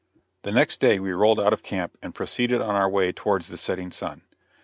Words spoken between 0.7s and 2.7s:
day we rolled out of camp, and proceeded